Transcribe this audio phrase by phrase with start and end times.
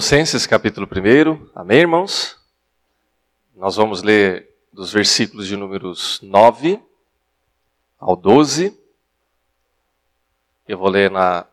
[0.00, 2.38] Colossenses capítulo 1, amém, irmãos?
[3.54, 6.82] Nós vamos ler dos versículos de números 9
[7.98, 8.74] ao 12.
[10.66, 11.46] Eu vou ler na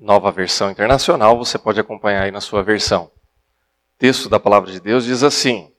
[0.00, 3.04] nova versão internacional, você pode acompanhar aí na sua versão.
[3.04, 5.72] O texto da palavra de Deus diz assim: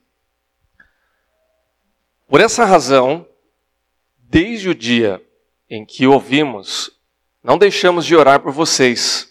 [2.26, 3.28] Por essa razão,
[4.16, 5.22] desde o dia
[5.68, 6.90] em que ouvimos,
[7.44, 9.29] não deixamos de orar por vocês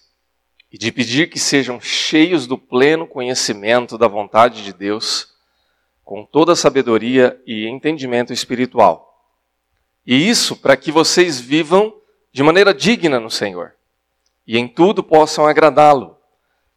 [0.71, 5.33] e de pedir que sejam cheios do pleno conhecimento da vontade de Deus,
[6.03, 9.07] com toda a sabedoria e entendimento espiritual.
[10.05, 11.93] E isso para que vocês vivam
[12.31, 13.73] de maneira digna no Senhor
[14.45, 16.17] e em tudo possam agradá-lo,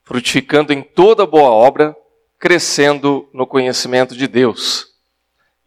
[0.02, 1.96] frutificando em toda boa obra,
[2.38, 4.92] crescendo no conhecimento de Deus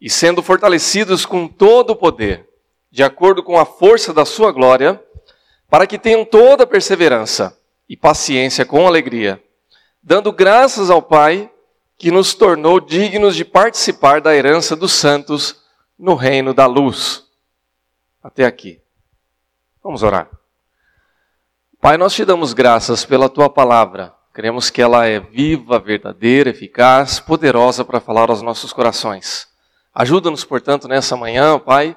[0.00, 2.48] e sendo fortalecidos com todo o poder,
[2.90, 5.02] de acordo com a força da sua glória,
[5.68, 7.58] para que tenham toda perseverança
[7.88, 9.42] e paciência com alegria,
[10.02, 11.50] dando graças ao Pai
[11.98, 15.62] que nos tornou dignos de participar da herança dos santos
[15.98, 17.24] no reino da luz.
[18.22, 18.80] Até aqui.
[19.82, 20.28] Vamos orar.
[21.80, 24.12] Pai, nós te damos graças pela tua palavra.
[24.34, 29.48] Queremos que ela é viva, verdadeira, eficaz, poderosa para falar aos nossos corações.
[29.94, 31.96] Ajuda-nos, portanto, nessa manhã, Pai,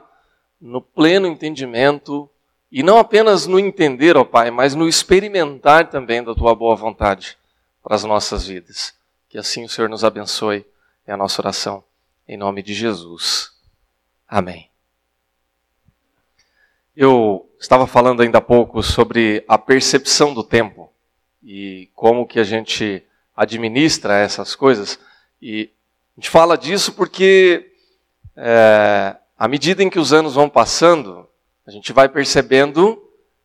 [0.62, 2.30] no pleno entendimento
[2.72, 7.38] e não apenas no entender, ó Pai, mas no experimentar também da tua boa vontade
[7.82, 8.94] para as nossas vidas.
[9.28, 10.66] Que assim o Senhor nos abençoe.
[11.06, 11.84] É a nossa oração.
[12.28, 13.52] Em nome de Jesus.
[14.28, 14.70] Amém.
[16.96, 20.92] Eu estava falando ainda há pouco sobre a percepção do tempo
[21.42, 23.04] e como que a gente
[23.36, 25.00] administra essas coisas.
[25.42, 25.72] E
[26.18, 27.72] a gente fala disso porque
[28.36, 31.29] é, à medida em que os anos vão passando,
[31.70, 33.00] a gente vai percebendo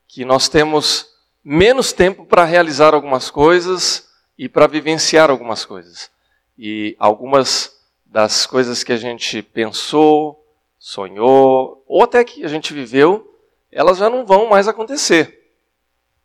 [0.09, 1.11] que nós temos
[1.45, 4.09] menos tempo para realizar algumas coisas
[4.39, 6.11] e para vivenciar algumas coisas.
[6.57, 7.77] E algumas
[8.07, 10.43] das coisas que a gente pensou,
[10.79, 13.31] sonhou, ou até que a gente viveu,
[13.71, 15.53] elas já não vão mais acontecer.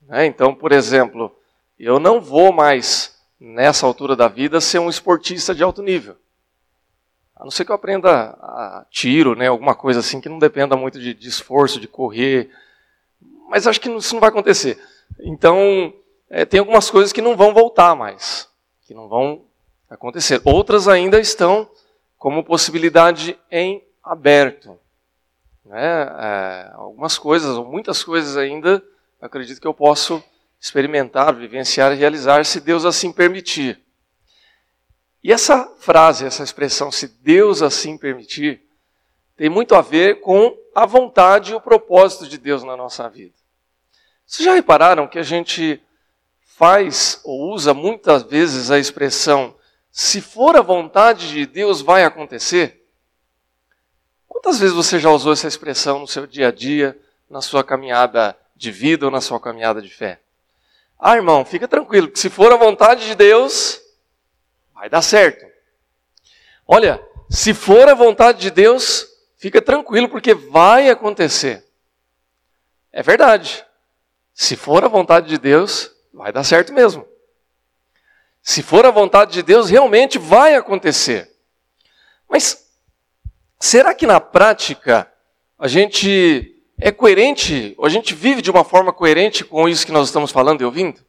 [0.04, 0.26] Né?
[0.26, 1.36] Então, por exemplo,
[1.78, 6.16] eu não vou mais, nessa altura da vida, ser um esportista de alto nível.
[7.40, 10.76] A não ser que eu aprenda a tiro, né, alguma coisa assim que não dependa
[10.76, 12.50] muito de, de esforço, de correr.
[13.48, 14.78] Mas acho que isso não vai acontecer.
[15.22, 15.94] Então,
[16.30, 18.50] é, tem algumas coisas que não vão voltar mais,
[18.86, 19.46] que não vão
[19.90, 20.42] acontecer.
[20.44, 21.70] Outras ainda estão
[22.18, 24.78] como possibilidade em aberto.
[25.64, 25.82] Né?
[25.82, 28.84] É, algumas coisas, ou muitas coisas ainda,
[29.22, 30.22] acredito que eu posso
[30.60, 33.82] experimentar, vivenciar e realizar, se Deus assim permitir.
[35.24, 38.62] E essa frase, essa expressão, se Deus assim permitir,
[39.36, 43.36] tem muito a ver com a vontade e o propósito de Deus na nossa vida.
[44.26, 45.82] Vocês já repararam que a gente
[46.44, 49.56] faz ou usa muitas vezes a expressão
[49.92, 52.86] se for a vontade de Deus, vai acontecer?
[54.28, 56.98] Quantas vezes você já usou essa expressão no seu dia a dia,
[57.30, 60.22] na sua caminhada de vida ou na sua caminhada de fé?
[60.98, 63.82] Ah, irmão, fica tranquilo, que se for a vontade de Deus,
[64.80, 65.46] vai dar certo.
[66.66, 69.06] Olha, se for a vontade de Deus,
[69.38, 71.66] fica tranquilo, porque vai acontecer.
[72.90, 73.66] É verdade.
[74.34, 77.06] Se for a vontade de Deus, vai dar certo mesmo.
[78.42, 81.30] Se for a vontade de Deus, realmente vai acontecer.
[82.30, 82.66] Mas
[83.60, 85.12] será que na prática
[85.58, 90.08] a gente é coerente, a gente vive de uma forma coerente com isso que nós
[90.08, 91.06] estamos falando e ouvindo?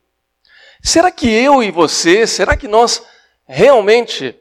[0.82, 3.00] Será que eu e você, será que nós
[3.52, 4.38] realmente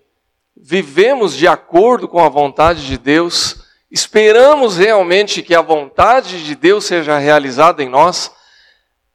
[0.56, 3.56] vivemos de acordo com a vontade de Deus,
[3.90, 8.32] esperamos realmente que a vontade de Deus seja realizada em nós,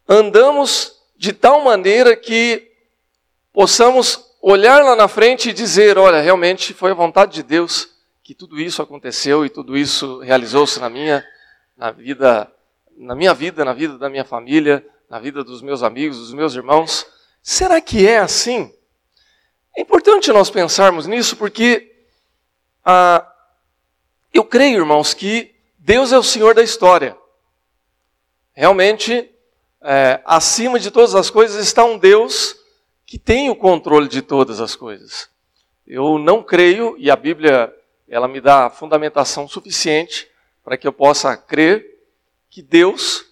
[0.08, 2.72] andamos de tal maneira que
[3.52, 7.88] possamos olhar lá na frente e dizer: olha, realmente foi a vontade de Deus
[8.20, 11.24] que tudo isso aconteceu e tudo isso realizou-se na minha,
[11.76, 12.50] na vida,
[12.96, 16.56] na minha vida, na vida da minha família, na vida dos meus amigos, dos meus
[16.56, 17.06] irmãos.
[17.40, 18.74] Será que é assim?
[19.76, 21.92] É importante nós pensarmos nisso porque
[22.84, 23.26] ah,
[24.32, 27.16] eu creio, irmãos, que Deus é o Senhor da história.
[28.52, 29.30] Realmente,
[29.82, 32.56] é, acima de todas as coisas está um Deus
[33.04, 35.28] que tem o controle de todas as coisas.
[35.86, 37.74] Eu não creio, e a Bíblia
[38.08, 40.28] ela me dá fundamentação suficiente
[40.62, 41.98] para que eu possa crer
[42.48, 43.26] que Deus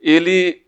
[0.00, 0.66] ele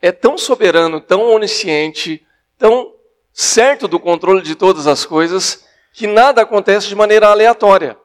[0.00, 2.26] é tão soberano, tão onisciente,
[2.58, 2.92] tão
[3.32, 7.98] certo do controle de todas as coisas, que nada acontece de maneira aleatória.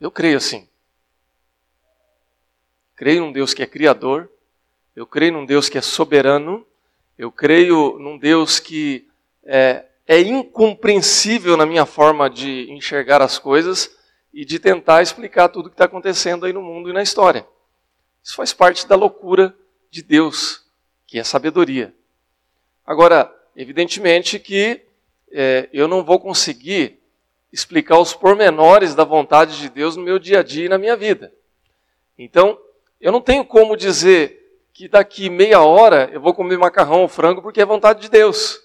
[0.00, 0.68] Eu creio assim.
[2.94, 4.30] Creio num Deus que é criador,
[4.94, 6.66] eu creio num Deus que é soberano,
[7.18, 9.08] Eu creio num Deus que
[9.44, 13.90] é, é incompreensível na minha forma de enxergar as coisas
[14.32, 17.44] e de tentar explicar tudo o que está acontecendo aí no mundo e na história.
[18.22, 19.52] Isso faz parte da loucura
[19.90, 20.64] de Deus,
[21.08, 21.92] que é sabedoria.
[22.88, 24.80] Agora, evidentemente que
[25.30, 26.98] é, eu não vou conseguir
[27.52, 30.96] explicar os pormenores da vontade de Deus no meu dia a dia e na minha
[30.96, 31.30] vida.
[32.18, 32.58] Então,
[32.98, 37.42] eu não tenho como dizer que daqui meia hora eu vou comer macarrão ou frango
[37.42, 38.58] porque é vontade de Deus.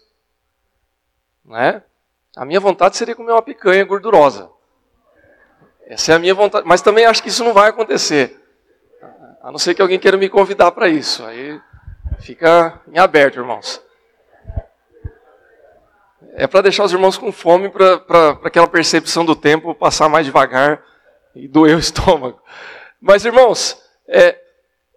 [1.43, 1.83] Não é?
[2.33, 4.49] A minha vontade seria comer uma picanha gordurosa.
[5.85, 6.65] Essa é a minha vontade.
[6.65, 8.41] Mas também acho que isso não vai acontecer.
[9.41, 11.25] A não ser que alguém queira me convidar para isso.
[11.25, 11.59] Aí
[12.21, 13.83] fica em aberto, irmãos.
[16.35, 20.83] É para deixar os irmãos com fome, para aquela percepção do tempo passar mais devagar
[21.35, 22.41] e doer o estômago.
[22.99, 24.39] Mas, irmãos, é,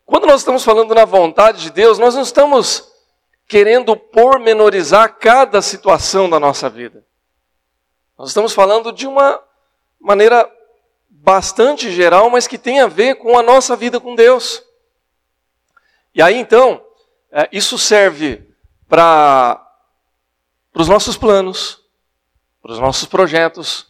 [0.07, 2.91] quando nós estamos falando na vontade de Deus, nós não estamos
[3.47, 7.05] querendo pormenorizar cada situação da nossa vida.
[8.19, 9.39] Nós estamos falando de uma
[10.01, 10.51] maneira
[11.11, 14.65] bastante geral, mas que tem a ver com a nossa vida com Deus.
[16.15, 16.83] E aí então,
[17.31, 18.43] é, isso serve
[18.89, 19.66] para
[20.83, 21.81] os nossos planos,
[22.63, 23.87] para os nossos projetos,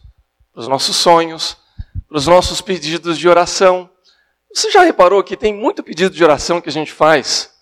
[0.53, 1.57] para os nossos sonhos,
[2.07, 3.89] para os nossos pedidos de oração.
[4.53, 7.53] Você já reparou que tem muito pedido de oração que a gente faz?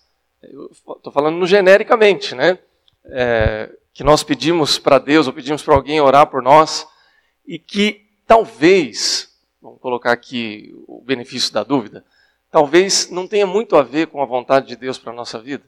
[0.42, 2.58] Estou falando genericamente, né?
[3.06, 6.86] É, que nós pedimos para Deus ou pedimos para alguém orar por nós
[7.46, 12.04] e que talvez vamos colocar aqui o benefício da dúvida,
[12.50, 15.64] talvez não tenha muito a ver com a vontade de Deus para a nossa vida.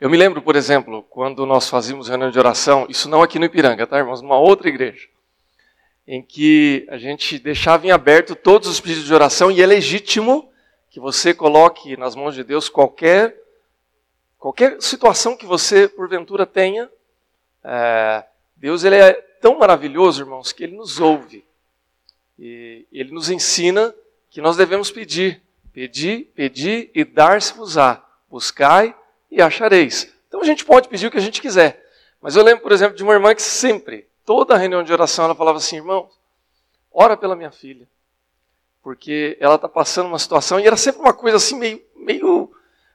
[0.00, 3.44] Eu me lembro, por exemplo, quando nós fazíamos reunião de oração, isso não aqui no
[3.44, 4.22] Ipiranga, tá, irmãos?
[4.22, 5.06] Numa outra igreja,
[6.08, 10.50] em que a gente deixava em aberto todos os pedidos de oração e é legítimo
[10.88, 13.36] que você coloque nas mãos de Deus qualquer,
[14.38, 16.88] qualquer situação que você, porventura, tenha.
[17.62, 18.24] É,
[18.56, 21.44] Deus ele é tão maravilhoso, irmãos, que ele nos ouve.
[22.38, 23.94] E ele nos ensina
[24.30, 25.42] que nós devemos pedir.
[25.74, 28.02] Pedir, pedir e dar-se-vos-á.
[28.30, 28.94] Buscai
[29.30, 30.12] e achareis.
[30.28, 31.84] Então a gente pode pedir o que a gente quiser.
[32.20, 35.34] Mas eu lembro, por exemplo, de uma irmã que sempre, toda reunião de oração, ela
[35.34, 36.08] falava assim: irmãos,
[36.92, 37.88] ora pela minha filha.
[38.82, 42.50] Porque ela está passando uma situação, e era sempre uma coisa assim, meio, meio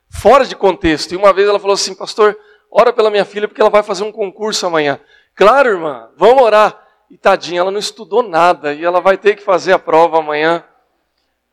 [0.09, 1.11] fora de contexto.
[1.11, 2.37] E uma vez ela falou assim: pastor,
[2.71, 4.99] ora pela minha filha, porque ela vai fazer um concurso amanhã.
[5.35, 6.83] Claro, irmã, vamos orar.
[7.09, 10.63] E tadinha, ela não estudou nada e ela vai ter que fazer a prova amanhã.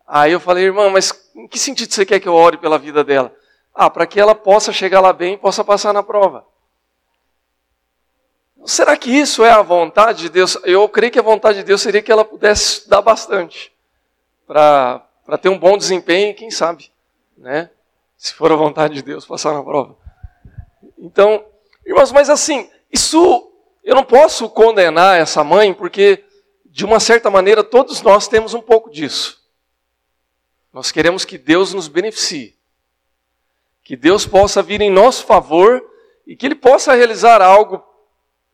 [0.07, 3.05] Aí eu falei, irmã, mas em que sentido você quer que eu ore pela vida
[3.05, 3.35] dela?
[3.75, 6.47] Ah, para que ela possa chegar lá bem e possa passar na prova.
[8.65, 10.57] Será que isso é a vontade de Deus?
[10.63, 13.73] Eu creio que a vontade de Deus seria que ela pudesse estudar bastante
[14.47, 15.03] para
[15.41, 16.93] ter um bom desempenho e quem sabe,
[17.37, 17.71] né?
[18.17, 19.97] Se for a vontade de Deus, passar na prova.
[20.97, 21.45] Então,
[21.85, 23.51] irmãos, mas assim, isso
[23.83, 26.25] eu não posso condenar essa mãe, porque,
[26.67, 29.43] de uma certa maneira, todos nós temos um pouco disso.
[30.73, 32.57] Nós queremos que Deus nos beneficie,
[33.93, 35.85] que Deus possa vir em nosso favor
[36.27, 37.85] e que Ele possa realizar algo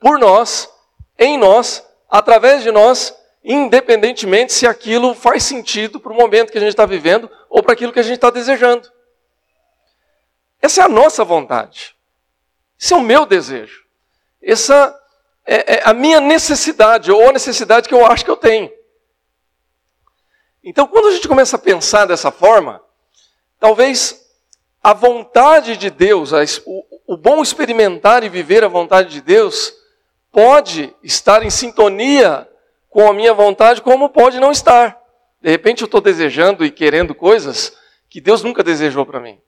[0.00, 0.68] por nós,
[1.16, 3.14] em nós, através de nós,
[3.44, 7.74] independentemente se aquilo faz sentido para o momento que a gente está vivendo ou para
[7.74, 8.90] aquilo que a gente está desejando.
[10.60, 11.94] Essa é a nossa vontade.
[12.76, 13.84] Esse é o meu desejo.
[14.42, 14.92] Essa
[15.46, 18.72] é, é a minha necessidade, ou a necessidade que eu acho que eu tenho.
[20.64, 22.82] Então, quando a gente começa a pensar dessa forma,
[23.60, 24.26] talvez
[24.88, 26.32] a vontade de Deus,
[26.64, 29.74] o, bom experimentar e viver a vontade de Deus,
[30.32, 32.48] pode estar em sintonia
[32.88, 34.98] com a minha vontade, como pode não estar.
[35.42, 37.76] De repente eu estou desejando e querendo coisas
[38.08, 39.38] que Deus nunca desejou para mim.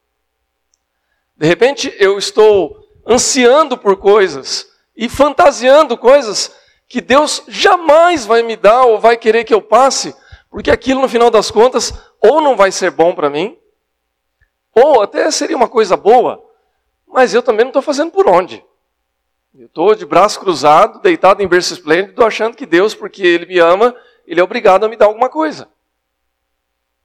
[1.38, 6.54] De repente eu estou ansiando por coisas e fantasiando coisas
[6.87, 10.14] que Deus jamais vai me dar ou vai querer que eu passe,
[10.50, 13.56] porque aquilo no final das contas ou não vai ser bom para mim,
[14.75, 16.45] ou até seria uma coisa boa,
[17.07, 18.65] mas eu também não estou fazendo por onde.
[19.55, 23.59] Eu estou de braço cruzado, deitado em berço esplêndido, achando que Deus, porque Ele me
[23.59, 23.97] ama,
[24.27, 25.69] Ele é obrigado a me dar alguma coisa.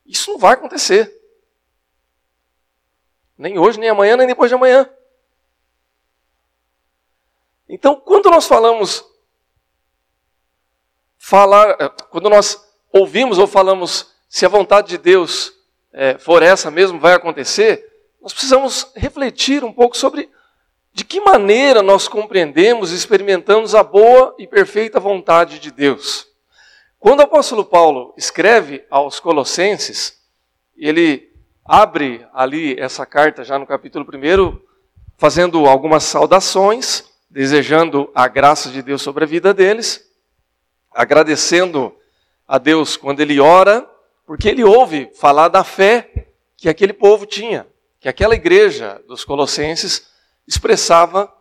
[0.05, 1.11] Isso não vai acontecer.
[3.37, 4.89] Nem hoje, nem amanhã, nem depois de amanhã.
[7.67, 9.03] Então, quando nós falamos
[11.17, 15.54] falar, eh, quando nós ouvimos ou falamos se a vontade de Deus
[15.97, 17.85] é, for essa mesmo, vai acontecer,
[18.21, 20.29] nós precisamos refletir um pouco sobre
[20.91, 26.27] de que maneira nós compreendemos e experimentamos a boa e perfeita vontade de Deus.
[26.99, 30.21] Quando o apóstolo Paulo escreve aos Colossenses,
[30.75, 31.31] ele
[31.63, 34.59] abre ali essa carta já no capítulo 1,
[35.17, 40.09] fazendo algumas saudações, desejando a graça de Deus sobre a vida deles,
[40.93, 41.95] agradecendo
[42.45, 43.89] a Deus quando ele ora,
[44.25, 47.67] porque ele ouve falar da fé que aquele povo tinha,
[47.99, 50.07] que aquela igreja dos Colossenses
[50.47, 51.31] expressava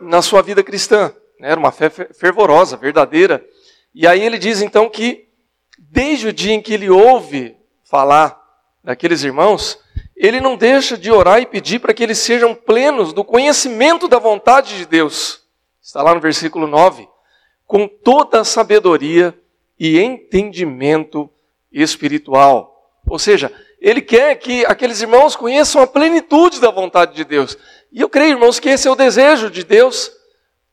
[0.00, 1.14] na sua vida cristã.
[1.38, 1.50] Né?
[1.50, 3.44] Era uma fé fervorosa, verdadeira.
[3.94, 5.28] E aí ele diz então que,
[5.78, 8.40] desde o dia em que ele ouve falar
[8.82, 9.78] daqueles irmãos,
[10.16, 14.18] ele não deixa de orar e pedir para que eles sejam plenos do conhecimento da
[14.18, 15.42] vontade de Deus.
[15.80, 17.08] Está lá no versículo 9.
[17.66, 19.38] Com toda a sabedoria
[19.78, 21.30] e entendimento
[21.72, 23.00] espiritual.
[23.08, 27.58] Ou seja, ele quer que aqueles irmãos conheçam a plenitude da vontade de Deus.
[27.90, 30.12] E eu creio, irmãos, que esse é o desejo de Deus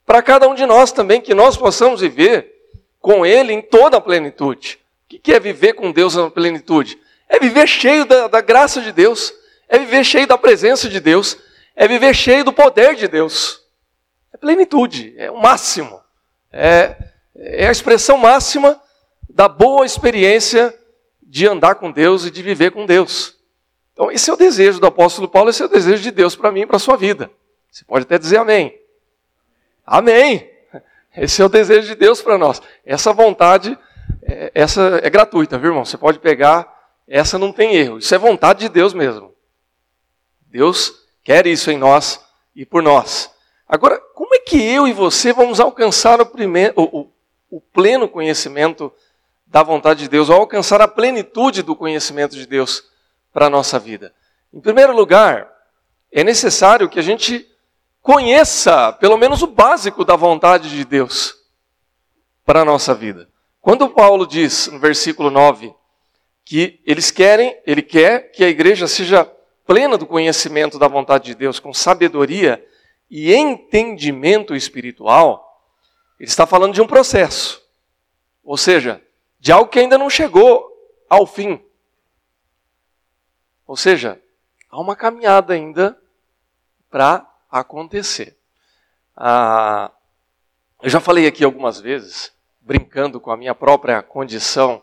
[0.06, 2.52] para cada um de nós também, que nós possamos viver
[3.00, 4.78] com Ele em toda a plenitude.
[5.12, 6.98] O que é viver com Deus na plenitude?
[7.28, 9.32] É viver cheio da, da graça de Deus,
[9.68, 11.36] é viver cheio da presença de Deus,
[11.74, 13.60] é viver cheio do poder de Deus.
[14.32, 16.00] É plenitude, é o máximo,
[16.52, 16.96] é,
[17.36, 18.80] é a expressão máxima
[19.28, 20.76] da boa experiência
[21.30, 23.36] de andar com Deus e de viver com Deus.
[23.92, 26.50] Então, esse é o desejo do apóstolo Paulo, esse é o desejo de Deus para
[26.50, 27.30] mim e para a sua vida.
[27.70, 28.76] Você pode até dizer amém.
[29.86, 30.50] Amém.
[31.16, 32.60] Esse é o desejo de Deus para nós.
[32.84, 33.78] Essa vontade,
[34.24, 35.84] é, essa é gratuita, viu, irmão?
[35.84, 36.68] Você pode pegar,
[37.06, 37.98] essa não tem erro.
[37.98, 39.32] Isso é vontade de Deus mesmo.
[40.46, 42.20] Deus quer isso em nós
[42.56, 43.32] e por nós.
[43.68, 47.12] Agora, como é que eu e você vamos alcançar o, primeiro, o, o,
[47.50, 48.92] o pleno conhecimento
[49.50, 52.84] da vontade de Deus, ou alcançar a plenitude do conhecimento de Deus
[53.32, 54.14] para a nossa vida?
[54.54, 55.50] Em primeiro lugar,
[56.12, 57.46] é necessário que a gente
[58.00, 61.36] conheça pelo menos o básico da vontade de Deus
[62.46, 63.28] para a nossa vida.
[63.60, 65.74] Quando Paulo diz no versículo 9
[66.44, 69.24] que eles querem, ele quer que a igreja seja
[69.66, 72.64] plena do conhecimento da vontade de Deus, com sabedoria
[73.10, 75.60] e entendimento espiritual,
[76.18, 77.60] ele está falando de um processo.
[78.42, 79.00] Ou seja,
[79.40, 80.70] de algo que ainda não chegou
[81.08, 81.60] ao fim.
[83.66, 84.20] Ou seja,
[84.68, 85.98] há uma caminhada ainda
[86.90, 88.36] para acontecer.
[89.16, 89.90] Ah,
[90.82, 94.82] eu já falei aqui algumas vezes, brincando com a minha própria condição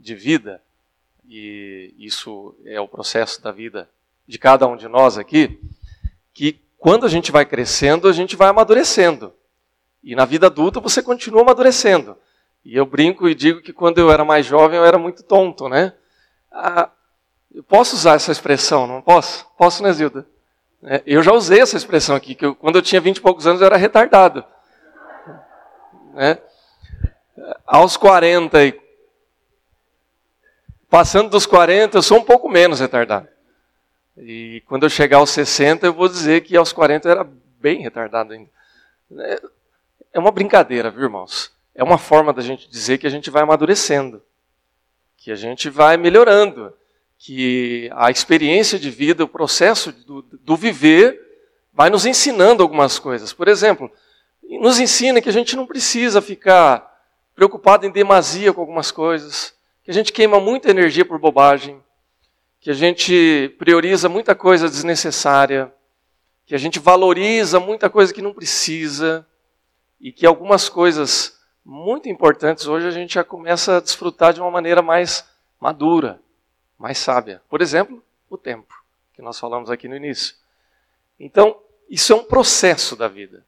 [0.00, 0.62] de vida,
[1.28, 3.88] e isso é o processo da vida
[4.26, 5.60] de cada um de nós aqui,
[6.32, 9.34] que quando a gente vai crescendo, a gente vai amadurecendo.
[10.02, 12.16] E na vida adulta você continua amadurecendo.
[12.64, 15.68] E eu brinco e digo que quando eu era mais jovem eu era muito tonto,
[15.68, 15.92] né?
[16.50, 16.90] Ah,
[17.54, 19.46] eu posso usar essa expressão, não posso?
[19.56, 20.26] Posso, né, Zilda?
[20.82, 23.46] É, eu já usei essa expressão aqui, que eu, quando eu tinha 20 e poucos
[23.46, 24.44] anos eu era retardado.
[26.14, 26.38] Né?
[27.66, 28.80] Aos 40 e
[30.88, 33.28] passando dos 40, eu sou um pouco menos retardado.
[34.16, 37.28] E quando eu chegar aos 60, eu vou dizer que aos 40 eu era
[37.60, 38.50] bem retardado ainda.
[39.18, 39.42] É,
[40.14, 41.52] é uma brincadeira, viu, irmãos?
[41.78, 44.20] É uma forma da gente dizer que a gente vai amadurecendo,
[45.16, 46.74] que a gente vai melhorando
[47.16, 51.20] que a experiência de vida, o processo do, do viver,
[51.72, 53.32] vai nos ensinando algumas coisas.
[53.32, 53.88] Por exemplo,
[54.60, 57.00] nos ensina que a gente não precisa ficar
[57.32, 59.54] preocupado em demasia com algumas coisas,
[59.84, 61.80] que a gente queima muita energia por bobagem,
[62.58, 65.72] que a gente prioriza muita coisa desnecessária,
[66.44, 69.24] que a gente valoriza muita coisa que não precisa,
[70.00, 71.37] e que algumas coisas
[71.70, 75.28] muito importantes hoje a gente já começa a desfrutar de uma maneira mais
[75.60, 76.20] madura
[76.78, 77.42] mais sábia.
[77.50, 78.72] Por exemplo, o tempo,
[79.12, 80.36] que nós falamos aqui no início.
[81.18, 81.58] Então,
[81.90, 83.44] isso é um processo da vida.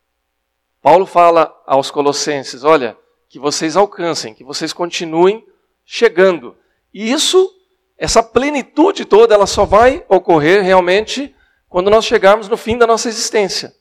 [0.82, 2.96] Paulo fala aos Colossenses: olha,
[3.28, 5.46] que vocês alcancem, que vocês continuem
[5.84, 6.56] chegando.
[6.92, 7.54] E isso,
[7.96, 11.34] essa plenitude toda, ela só vai ocorrer realmente
[11.68, 13.76] quando nós chegarmos no fim da nossa existência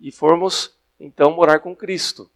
[0.00, 2.30] e formos então morar com Cristo.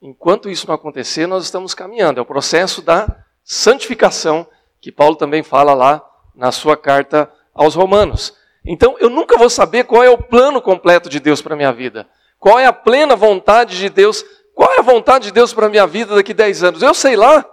[0.00, 2.18] Enquanto isso não acontecer, nós estamos caminhando.
[2.18, 4.46] É o processo da santificação
[4.80, 8.36] que Paulo também fala lá na sua carta aos Romanos.
[8.64, 11.72] Então, eu nunca vou saber qual é o plano completo de Deus para a minha
[11.72, 12.08] vida.
[12.38, 14.24] Qual é a plena vontade de Deus?
[14.54, 16.82] Qual é a vontade de Deus para a minha vida daqui a 10 anos?
[16.82, 17.44] Eu sei lá.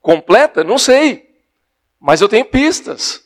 [0.00, 0.62] Completa?
[0.62, 1.30] Não sei.
[1.98, 3.22] Mas eu tenho pistas.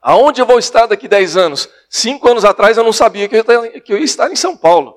[0.00, 1.68] Aonde eu vou estar daqui a 10 anos?
[1.88, 4.96] Cinco anos atrás eu não sabia que eu ia estar em São Paulo.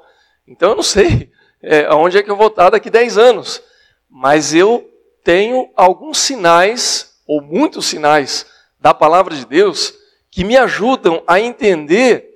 [0.52, 1.32] Então eu não sei
[1.62, 3.64] é, aonde é que eu vou estar daqui a 10 anos.
[4.10, 4.90] Mas eu
[5.24, 8.46] tenho alguns sinais, ou muitos sinais,
[8.80, 9.94] da palavra de Deus
[10.30, 12.30] que me ajudam a entender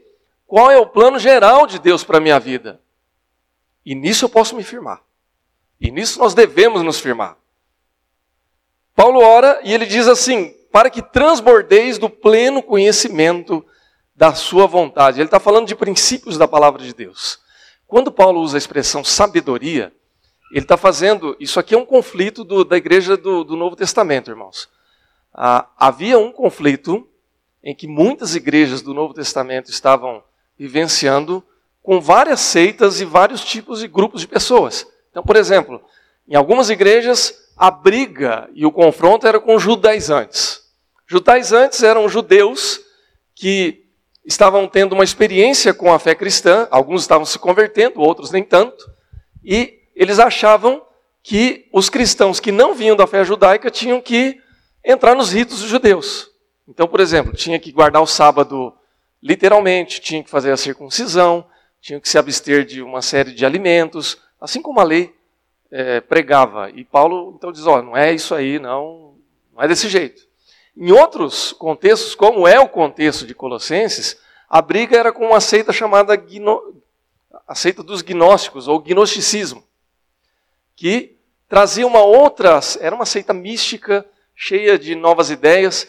[0.45, 2.81] qual é o plano geral de Deus para a minha vida.
[3.85, 5.01] E nisso eu posso me firmar.
[5.79, 7.37] E nisso nós devemos nos firmar.
[8.95, 13.65] Paulo ora e ele diz assim: para que transbordeis do pleno conhecimento
[14.15, 15.19] da sua vontade.
[15.19, 17.39] Ele está falando de princípios da palavra de Deus.
[17.87, 19.93] Quando Paulo usa a expressão sabedoria,
[20.51, 21.35] ele está fazendo.
[21.39, 24.69] Isso aqui é um conflito do, da igreja do, do, Novo Testamento, irmãos.
[25.33, 27.07] Ah, havia um conflito
[27.63, 30.23] em que muitas igrejas do Novo Testamento estavam
[30.57, 31.43] vivenciando
[31.81, 34.87] com várias seitas e vários tipos e grupos de pessoas.
[35.11, 35.81] Então, por exemplo,
[36.27, 40.63] em algumas igrejas, a briga e o confronto era com judaizantes.
[41.07, 42.81] Judaizantes eram judeus
[43.35, 43.84] que
[44.25, 48.89] estavam tendo uma experiência com a fé cristã, alguns estavam se convertendo, outros nem tanto,
[49.43, 50.81] e eles achavam
[51.21, 54.39] que os cristãos que não vinham da fé judaica tinham que
[54.83, 56.29] entrar nos ritos dos judeus.
[56.67, 58.73] Então, por exemplo, tinha que guardar o sábado
[59.21, 61.45] literalmente, tinha que fazer a circuncisão,
[61.81, 65.15] tinha que se abster de uma série de alimentos, assim como a lei
[65.71, 66.69] é, pregava.
[66.71, 69.15] E Paulo então diz: ó, não é isso aí, não,
[69.53, 70.27] não é desse jeito.
[70.77, 74.17] Em outros contextos, como é o contexto de Colossenses,
[74.49, 76.81] a briga era com uma seita chamada gno...
[77.47, 79.63] a seita dos gnósticos, ou gnosticismo,
[80.75, 81.17] que
[81.47, 84.05] trazia uma outra, era uma seita mística,
[84.35, 85.87] cheia de novas ideias,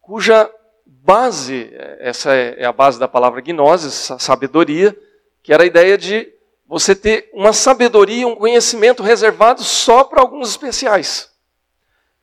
[0.00, 0.50] cuja
[0.84, 4.98] base, essa é, é a base da palavra gnose, sabedoria,
[5.42, 6.32] que era a ideia de
[6.66, 11.30] você ter uma sabedoria, um conhecimento reservado só para alguns especiais.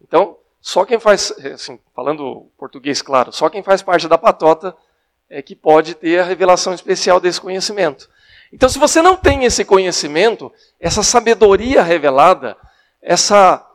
[0.01, 4.77] Então, só quem faz, assim, falando português claro, só quem faz parte da patota
[5.27, 8.07] é que pode ter a revelação especial desse conhecimento.
[8.53, 12.55] Então, se você não tem esse conhecimento, essa sabedoria revelada,
[13.01, 13.65] essa,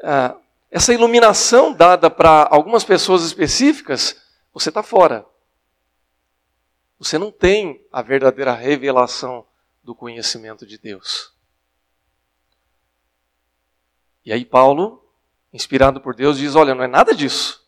[0.00, 0.38] uh,
[0.70, 4.20] essa iluminação dada para algumas pessoas específicas,
[4.52, 5.24] você está fora.
[6.98, 9.46] Você não tem a verdadeira revelação
[9.84, 11.32] do conhecimento de Deus.
[14.26, 15.07] E aí, Paulo
[15.52, 17.62] inspirado por Deus, diz: Olha, não é nada disso.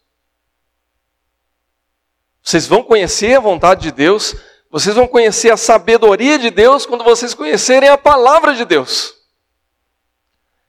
[2.42, 4.34] Vocês vão conhecer a vontade de Deus,
[4.70, 9.14] vocês vão conhecer a sabedoria de Deus quando vocês conhecerem a palavra de Deus.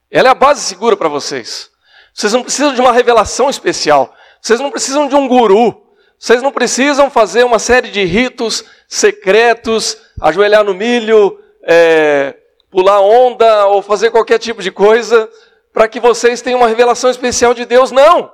[0.09, 1.69] Ela é a base segura para vocês.
[2.13, 4.13] Vocês não precisam de uma revelação especial.
[4.41, 5.87] Vocês não precisam de um guru.
[6.19, 12.35] Vocês não precisam fazer uma série de ritos secretos, ajoelhar no milho, é,
[12.69, 15.29] pular onda ou fazer qualquer tipo de coisa
[15.73, 17.91] para que vocês tenham uma revelação especial de Deus.
[17.91, 18.31] Não!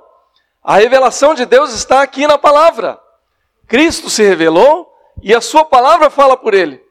[0.62, 3.00] A revelação de Deus está aqui na palavra.
[3.66, 6.82] Cristo se revelou e a sua palavra fala por ele.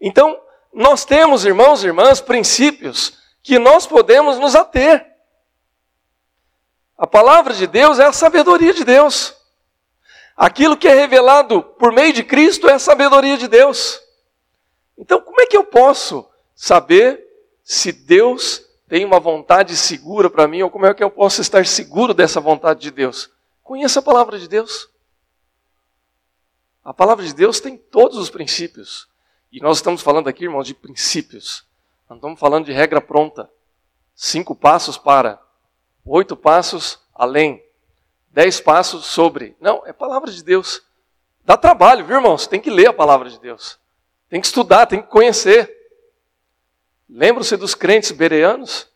[0.00, 0.40] Então,
[0.72, 5.06] nós temos, irmãos e irmãs, princípios que nós podemos nos ater.
[6.96, 9.34] A palavra de Deus é a sabedoria de Deus.
[10.36, 14.00] Aquilo que é revelado por meio de Cristo é a sabedoria de Deus.
[14.96, 17.29] Então, como é que eu posso saber
[17.70, 21.64] se Deus tem uma vontade segura para mim, ou como é que eu posso estar
[21.64, 23.30] seguro dessa vontade de Deus?
[23.62, 24.90] Conheça a palavra de Deus.
[26.84, 29.06] A palavra de Deus tem todos os princípios.
[29.52, 31.64] E nós estamos falando aqui, irmãos, de princípios.
[32.08, 33.48] Não estamos falando de regra pronta.
[34.16, 35.40] Cinco passos para,
[36.04, 37.62] oito passos além,
[38.32, 39.56] dez passos sobre.
[39.60, 40.82] Não, é palavra de Deus.
[41.44, 42.48] Dá trabalho, viu, irmãos?
[42.48, 43.78] Tem que ler a palavra de Deus.
[44.28, 45.79] Tem que estudar, tem que conhecer.
[47.12, 48.88] Lembram-se dos crentes bereanos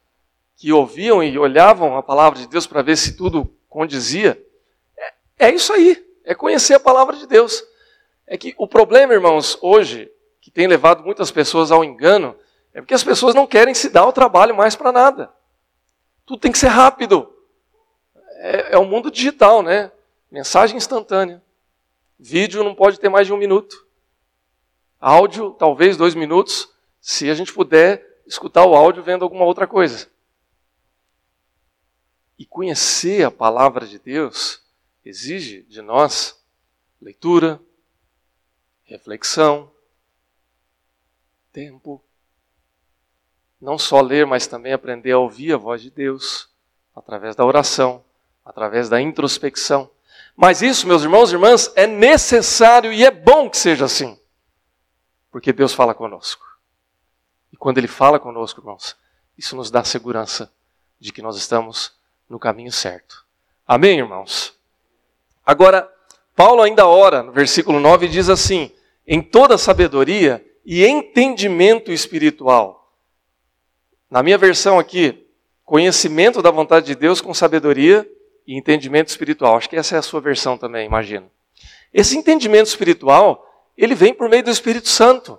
[0.56, 4.40] que ouviam e olhavam a palavra de Deus para ver se tudo condizia?
[4.96, 7.64] É, é isso aí, é conhecer a palavra de Deus.
[8.24, 12.36] É que o problema, irmãos, hoje, que tem levado muitas pessoas ao engano,
[12.72, 15.32] é porque as pessoas não querem se dar o trabalho mais para nada.
[16.24, 17.34] Tudo tem que ser rápido.
[18.36, 19.90] É, é o mundo digital, né?
[20.30, 21.42] Mensagem instantânea.
[22.16, 23.84] Vídeo não pode ter mais de um minuto.
[25.00, 26.73] Áudio, talvez dois minutos
[27.06, 30.08] se a gente puder escutar o áudio vendo alguma outra coisa.
[32.38, 34.62] E conhecer a palavra de Deus
[35.04, 36.42] exige de nós
[37.02, 37.60] leitura,
[38.84, 39.70] reflexão,
[41.52, 42.02] tempo.
[43.60, 46.48] Não só ler, mas também aprender a ouvir a voz de Deus
[46.96, 48.02] através da oração,
[48.42, 49.90] através da introspecção.
[50.34, 54.18] Mas isso, meus irmãos e irmãs, é necessário e é bom que seja assim,
[55.30, 56.53] porque Deus fala conosco.
[57.54, 58.96] E quando Ele fala conosco, irmãos,
[59.38, 60.52] isso nos dá segurança
[60.98, 61.92] de que nós estamos
[62.28, 63.24] no caminho certo.
[63.64, 64.58] Amém, irmãos?
[65.46, 65.88] Agora,
[66.34, 68.72] Paulo ainda ora, no versículo 9, diz assim:
[69.06, 72.92] em toda sabedoria e entendimento espiritual.
[74.10, 75.24] Na minha versão aqui,
[75.64, 78.04] conhecimento da vontade de Deus com sabedoria
[78.44, 79.56] e entendimento espiritual.
[79.56, 81.30] Acho que essa é a sua versão também, imagino.
[81.92, 85.38] Esse entendimento espiritual, ele vem por meio do Espírito Santo.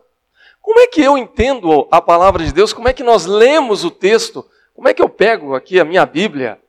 [0.65, 2.73] Como é que eu entendo a palavra de Deus?
[2.73, 4.43] Como é que nós lemos o texto?
[4.73, 6.59] Como é que eu pego aqui a minha Bíblia?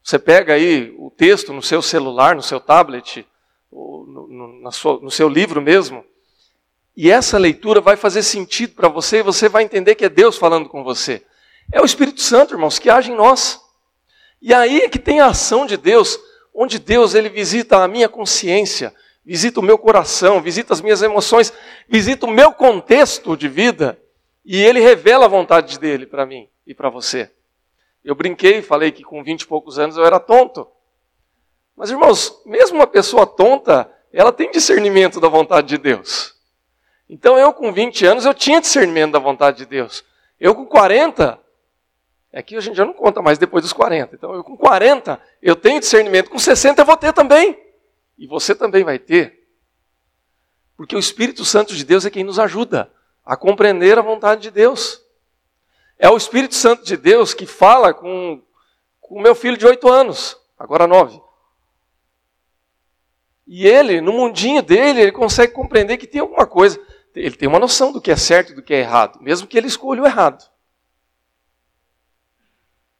[0.00, 3.26] Você pega aí o texto no seu celular, no seu tablet,
[3.72, 4.28] no,
[4.62, 6.04] no, sua, no seu livro mesmo,
[6.96, 10.38] e essa leitura vai fazer sentido para você e você vai entender que é Deus
[10.38, 11.26] falando com você.
[11.72, 13.60] É o Espírito Santo, irmãos, que age em nós.
[14.40, 16.16] E aí é que tem a ação de Deus,
[16.54, 18.94] onde Deus ele visita a minha consciência,
[19.26, 21.52] visita o meu coração, visita as minhas emoções,
[21.88, 24.00] visita o meu contexto de vida
[24.44, 27.28] e ele revela a vontade dele para mim e para você.
[28.04, 30.68] Eu brinquei, falei que com 20 e poucos anos eu era tonto.
[31.76, 36.36] Mas, irmãos, mesmo uma pessoa tonta, ela tem discernimento da vontade de Deus.
[37.10, 40.04] Então, eu com 20 anos, eu tinha discernimento da vontade de Deus.
[40.38, 41.38] Eu com 40,
[42.32, 44.14] é que a gente já não conta mais depois dos 40.
[44.14, 46.30] Então, eu com 40, eu tenho discernimento.
[46.30, 47.65] Com 60, eu vou ter também.
[48.18, 49.46] E você também vai ter.
[50.76, 52.92] Porque o Espírito Santo de Deus é quem nos ajuda
[53.24, 55.02] a compreender a vontade de Deus.
[55.98, 58.42] É o Espírito Santo de Deus que fala com
[59.02, 61.20] o meu filho de oito anos, agora nove.
[63.46, 66.80] E ele, no mundinho dele, ele consegue compreender que tem alguma coisa.
[67.14, 69.56] Ele tem uma noção do que é certo e do que é errado, mesmo que
[69.56, 70.44] ele escolha o errado.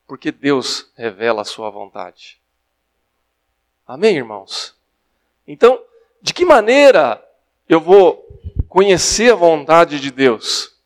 [0.07, 2.41] Porque Deus revela a sua vontade.
[3.85, 4.76] Amém, irmãos?
[5.47, 5.81] Então,
[6.21, 7.23] de que maneira
[7.69, 8.27] eu vou
[8.69, 10.77] conhecer a vontade de Deus?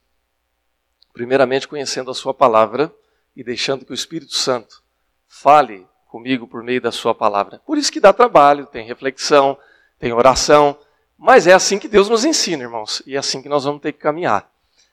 [1.12, 2.92] Primeiramente, conhecendo a Sua palavra
[3.34, 4.82] e deixando que o Espírito Santo
[5.28, 7.60] fale comigo por meio da Sua palavra.
[7.64, 9.56] Por isso que dá trabalho, tem reflexão,
[9.98, 10.76] tem oração,
[11.16, 13.92] mas é assim que Deus nos ensina, irmãos, e é assim que nós vamos ter
[13.92, 14.50] que caminhar.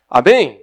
[0.10, 0.62] Amém?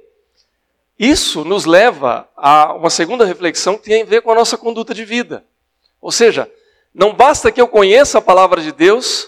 [0.99, 4.95] Isso nos leva a uma segunda reflexão que tem a ver com a nossa conduta
[4.95, 5.45] de vida.
[6.01, 6.51] Ou seja,
[6.95, 9.27] não basta que eu conheça a palavra de Deus,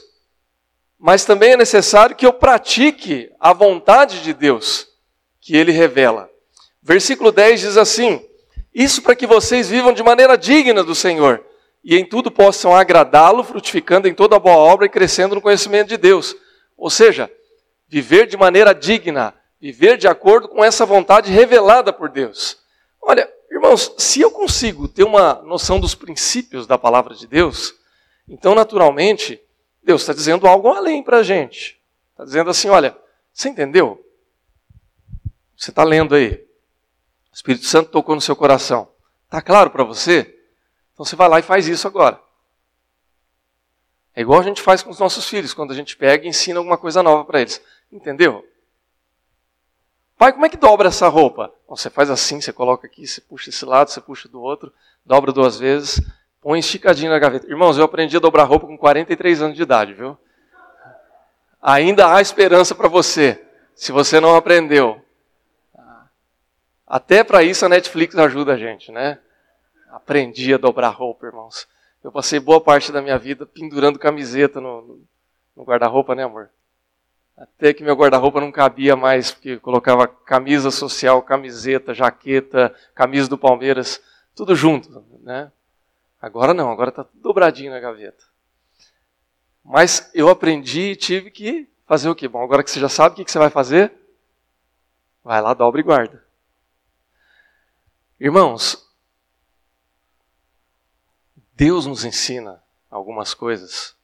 [0.98, 4.86] mas também é necessário que eu pratique a vontade de Deus
[5.40, 6.30] que ele revela.
[6.80, 8.24] Versículo 10 diz assim:
[8.72, 11.44] Isso para que vocês vivam de maneira digna do Senhor
[11.82, 15.96] e em tudo possam agradá-lo, frutificando em toda boa obra e crescendo no conhecimento de
[15.96, 16.36] Deus.
[16.76, 17.30] Ou seja,
[17.88, 22.58] viver de maneira digna, viver de acordo com essa vontade revelada por Deus.
[23.02, 27.74] Olha, irmãos, se eu consigo ter uma noção dos princípios da palavra de Deus,
[28.28, 29.40] então naturalmente
[29.82, 31.80] Deus está dizendo algo além para a gente.
[32.10, 32.96] Está dizendo assim: olha,
[33.32, 34.04] você entendeu?
[35.56, 36.34] Você está lendo aí.
[37.32, 38.88] O Espírito Santo tocou no seu coração.
[39.24, 40.38] Está claro para você?
[40.92, 42.20] Então você vai lá e faz isso agora.
[44.14, 46.58] É igual a gente faz com os nossos filhos, quando a gente pega e ensina
[46.58, 47.62] alguma coisa nova para eles.
[47.92, 48.46] Entendeu?
[50.18, 51.52] Pai, como é que dobra essa roupa?
[51.68, 54.72] Você faz assim, você coloca aqui, você puxa esse lado, você puxa do outro,
[55.04, 56.00] dobra duas vezes,
[56.40, 57.46] põe esticadinho na gaveta.
[57.46, 60.16] Irmãos, eu aprendi a dobrar roupa com 43 anos de idade, viu?
[61.60, 65.04] Ainda há esperança para você, se você não aprendeu.
[66.86, 69.18] Até para isso a Netflix ajuda a gente, né?
[69.90, 71.68] Aprendi a dobrar roupa, irmãos.
[72.02, 75.00] Eu passei boa parte da minha vida pendurando camiseta no,
[75.56, 76.48] no guarda-roupa, né, amor?
[77.36, 83.36] Até que meu guarda-roupa não cabia mais, porque colocava camisa social, camiseta, jaqueta, camisa do
[83.36, 84.02] Palmeiras,
[84.34, 85.52] tudo junto, né?
[86.20, 88.24] Agora não, agora está dobradinho na gaveta.
[89.62, 92.26] Mas eu aprendi e tive que fazer o quê?
[92.26, 93.92] Bom, agora que você já sabe o que você vai fazer,
[95.22, 96.24] vai lá, dobra e guarda.
[98.18, 98.90] Irmãos,
[101.52, 103.94] Deus nos ensina algumas coisas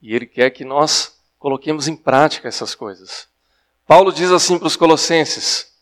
[0.00, 3.28] e Ele quer que nós coloquemos em prática essas coisas.
[3.86, 5.72] Paulo diz assim para os Colossenses: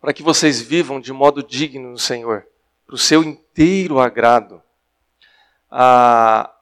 [0.00, 2.46] para que vocês vivam de modo digno no Senhor,
[2.86, 4.62] para o seu inteiro agrado.
[5.70, 6.52] Ah,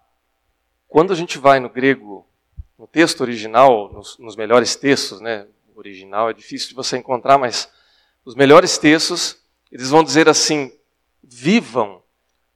[0.88, 2.27] quando a gente vai no grego,
[2.79, 5.47] no texto original, nos, nos melhores textos, né?
[5.75, 7.68] O original é difícil de você encontrar, mas
[8.25, 9.38] os melhores textos
[9.70, 10.73] eles vão dizer assim:
[11.23, 12.03] vivam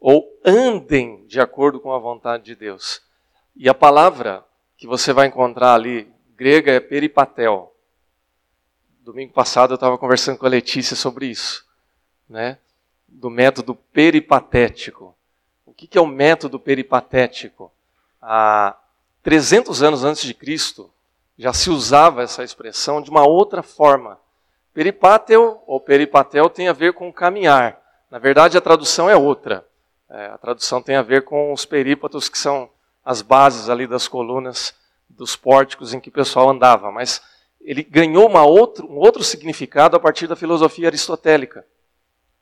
[0.01, 3.03] ou andem de acordo com a vontade de Deus.
[3.57, 4.45] E a palavra
[4.79, 7.75] que você vai encontrar ali, grega, é peripatel.
[9.01, 11.67] Domingo passado eu estava conversando com a Letícia sobre isso,
[12.29, 12.59] né?
[13.09, 15.15] do método peripatético.
[15.67, 17.73] O que é o método peripatético?
[18.23, 18.77] Há
[19.23, 20.91] 300 anos antes de Cristo,
[21.37, 24.19] já se usava essa expressão de uma outra forma.
[24.73, 27.81] Peripatel ou peripatel tem a ver com caminhar.
[28.11, 29.67] Na verdade, a tradução é outra.
[30.09, 32.71] É, a tradução tem a ver com os perípatos, que são
[33.09, 34.75] as bases ali das colunas
[35.09, 36.93] dos pórticos em que o pessoal andava.
[36.93, 37.23] Mas
[37.59, 41.65] ele ganhou outro, um outro significado a partir da filosofia aristotélica.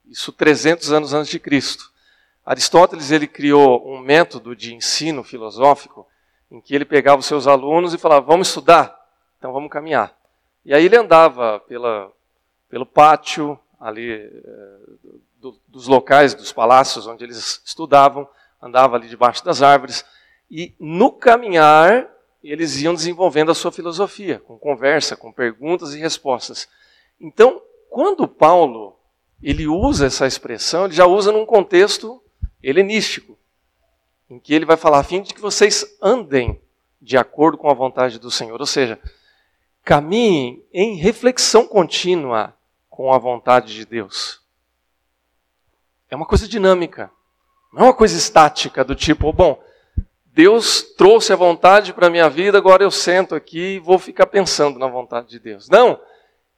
[0.04, 1.92] Isso 300 anos antes de Cristo.
[2.44, 6.04] Aristóteles ele criou um método de ensino filosófico
[6.50, 8.92] em que ele pegava os seus alunos e falava: "Vamos estudar,
[9.38, 10.12] então vamos caminhar".
[10.64, 12.10] E aí ele andava pela
[12.68, 14.30] pelo pátio ali é,
[15.36, 18.28] do, dos locais, dos palácios onde eles estudavam,
[18.60, 20.04] andava ali debaixo das árvores.
[20.50, 22.08] E no caminhar,
[22.42, 26.68] eles iam desenvolvendo a sua filosofia, com conversa, com perguntas e respostas.
[27.20, 28.96] Então, quando Paulo
[29.42, 32.22] ele usa essa expressão, ele já usa num contexto
[32.62, 33.38] helenístico,
[34.30, 36.60] em que ele vai falar a fim de que vocês andem
[37.00, 38.98] de acordo com a vontade do Senhor, ou seja,
[39.84, 42.56] caminhem em reflexão contínua
[42.88, 44.40] com a vontade de Deus.
[46.10, 47.10] É uma coisa dinâmica,
[47.72, 49.62] não é uma coisa estática do tipo, bom,
[50.36, 54.26] Deus trouxe a vontade para a minha vida, agora eu sento aqui e vou ficar
[54.26, 55.66] pensando na vontade de Deus.
[55.70, 55.98] Não,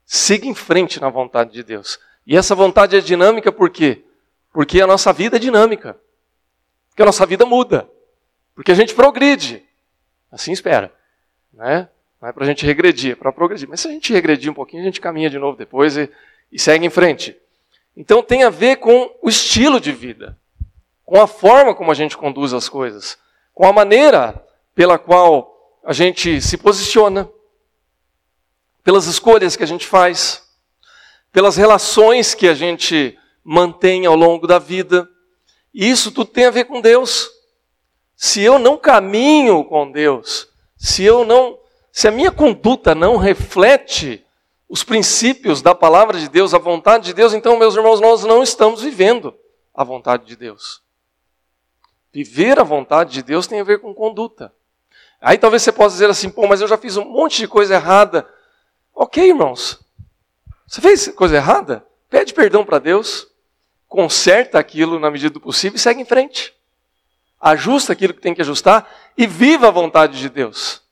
[0.05, 1.97] siga em frente na vontade de Deus.
[2.27, 4.03] E essa vontade é dinâmica por quê?
[4.53, 5.97] Porque a nossa vida é dinâmica.
[6.89, 7.89] Porque a nossa vida muda.
[8.53, 9.63] Porque a gente progride.
[10.33, 10.93] Assim espera.
[11.53, 11.89] Né?
[12.21, 13.69] Não é para a gente regredir, é para progredir.
[13.69, 16.11] Mas se a gente regredir um pouquinho, a gente caminha de novo depois e,
[16.51, 17.37] e segue em frente.
[17.97, 20.37] Então tem a ver com o estilo de vida,
[21.05, 23.17] com a forma como a gente conduz as coisas,
[23.59, 24.41] com a maneira
[24.73, 27.29] pela qual a gente se posiciona,
[28.85, 30.47] pelas escolhas que a gente faz
[31.33, 35.09] pelas relações que a gente mantém ao longo da vida.
[35.75, 37.29] E isso tudo tem a ver com Deus.
[38.15, 41.59] Se eu não caminho com Deus, se eu não,
[41.91, 44.25] se a minha conduta não reflete
[44.69, 48.41] os princípios da palavra de Deus, a vontade de Deus, então, meus irmãos, nós não
[48.41, 49.35] estamos vivendo
[49.75, 50.87] a vontade de Deus.
[52.13, 54.53] Viver a vontade de Deus tem a ver com conduta.
[55.21, 57.75] Aí talvez você possa dizer assim, pô, mas eu já fiz um monte de coisa
[57.75, 58.29] errada.
[58.95, 59.79] Ok, irmãos,
[60.67, 61.85] você fez coisa errada?
[62.09, 63.27] Pede perdão para Deus,
[63.87, 66.55] conserta aquilo na medida do possível e segue em frente.
[67.41, 70.83] Ajusta aquilo que tem que ajustar e viva a vontade de Deus.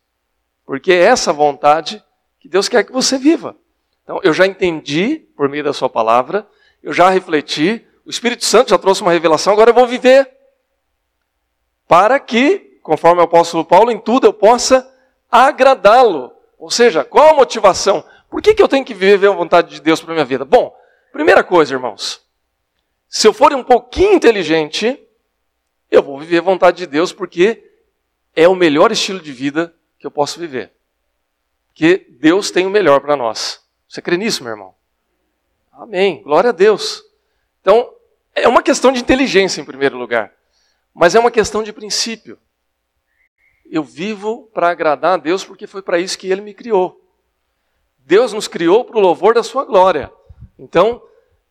[0.64, 2.02] Porque é essa vontade
[2.38, 3.56] que Deus quer que você viva.
[4.02, 6.46] Então, eu já entendi por meio da Sua palavra,
[6.82, 10.35] eu já refleti, o Espírito Santo já trouxe uma revelação, agora eu vou viver.
[11.88, 14.92] Para que, conforme o apóstolo Paulo, em tudo eu possa
[15.30, 16.32] agradá-lo.
[16.58, 18.04] Ou seja, qual a motivação?
[18.28, 20.44] Por que, que eu tenho que viver a vontade de Deus para minha vida?
[20.44, 20.74] Bom,
[21.12, 22.24] primeira coisa, irmãos.
[23.08, 25.00] Se eu for um pouquinho inteligente,
[25.90, 27.62] eu vou viver a vontade de Deus porque
[28.34, 30.72] é o melhor estilo de vida que eu posso viver.
[31.68, 33.64] Porque Deus tem o melhor para nós.
[33.88, 34.74] Você crê nisso, meu irmão?
[35.72, 36.22] Amém.
[36.22, 37.04] Glória a Deus.
[37.60, 37.92] Então,
[38.34, 40.32] é uma questão de inteligência em primeiro lugar,
[40.96, 42.38] mas é uma questão de princípio.
[43.66, 46.98] Eu vivo para agradar a Deus porque foi para isso que Ele me criou.
[47.98, 50.10] Deus nos criou para o louvor da sua glória.
[50.58, 51.02] Então,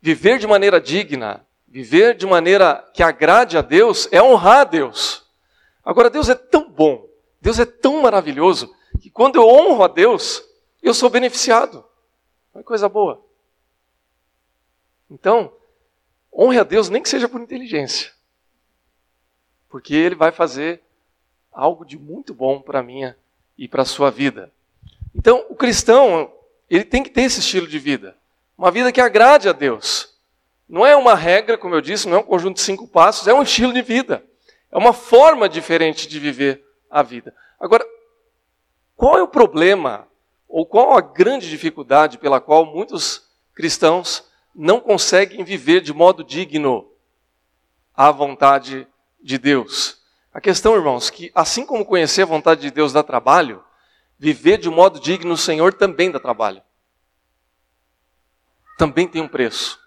[0.01, 5.23] viver de maneira digna, viver de maneira que agrade a Deus, é honrar a Deus.
[5.83, 7.07] Agora, Deus é tão bom,
[7.39, 10.43] Deus é tão maravilhoso, que quando eu honro a Deus,
[10.81, 11.85] eu sou beneficiado.
[12.55, 13.23] É coisa boa.
[15.07, 15.53] Então,
[16.33, 18.14] honre a Deus, nem que seja por inteligência,
[19.75, 20.81] porque Ele vai fazer
[21.51, 23.13] algo de muito bom para a minha
[23.57, 24.49] e para a sua vida.
[25.13, 26.31] Então, o cristão,
[26.69, 28.15] ele tem que ter esse estilo de vida.
[28.57, 30.15] Uma vida que agrade a Deus.
[30.65, 33.33] Não é uma regra, como eu disse, não é um conjunto de cinco passos, é
[33.33, 34.23] um estilo de vida.
[34.71, 37.35] É uma forma diferente de viver a vida.
[37.59, 37.85] Agora,
[38.95, 40.07] qual é o problema,
[40.47, 44.23] ou qual a grande dificuldade pela qual muitos cristãos
[44.55, 46.89] não conseguem viver de modo digno
[47.93, 48.87] a vontade
[49.25, 50.01] de Deus?
[50.33, 53.63] A questão, irmãos, que assim como conhecer a vontade de Deus dá trabalho,
[54.17, 56.61] Viver de modo digno no Senhor também dá trabalho.
[58.77, 59.79] Também tem um preço.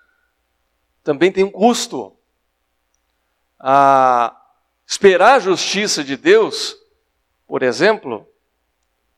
[1.03, 2.14] Também tem um custo.
[3.59, 4.35] A
[4.87, 6.77] esperar a justiça de Deus,
[7.46, 8.29] por exemplo,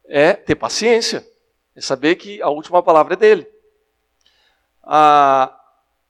[0.04, 1.26] é ter paciência.
[1.74, 3.48] É saber que a última palavra é dele.
[4.82, 5.56] A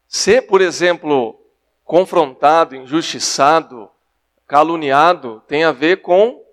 [0.06, 1.40] ser, por exemplo,
[1.84, 3.90] confrontado, injustiçado,
[4.50, 6.44] caluniado, tem a ver com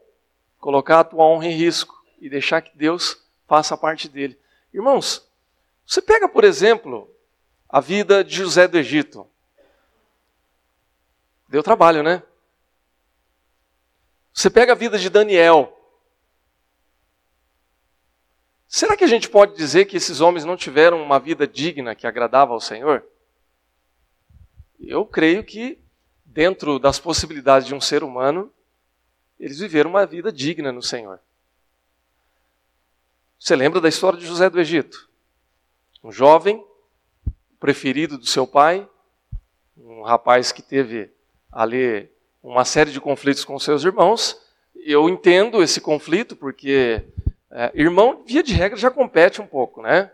[0.60, 4.39] colocar a tua honra em risco e deixar que Deus faça a parte dele.
[4.71, 5.27] Irmãos,
[5.83, 7.12] você pega, por exemplo,
[7.67, 9.27] a vida de José do Egito.
[11.49, 12.21] Deu trabalho, né?
[14.31, 15.75] Você pega a vida de Daniel.
[18.67, 22.05] Será que a gente pode dizer que esses homens não tiveram uma vida digna que
[22.05, 23.03] agradava ao Senhor?
[24.79, 25.81] Eu creio que,
[26.38, 28.54] dentro das possibilidades de um ser humano,
[29.39, 31.19] eles viveram uma vida digna no Senhor.
[33.39, 35.10] Você lembra da história de José do Egito?
[36.04, 36.63] Um jovem,
[37.60, 38.88] preferido do seu pai,
[39.76, 41.10] um rapaz que teve
[41.52, 42.08] ali
[42.43, 44.39] uma série de conflitos com seus irmãos.
[44.76, 47.04] Eu entendo esse conflito porque
[47.50, 50.12] é, irmão, via de regra, já compete um pouco, né?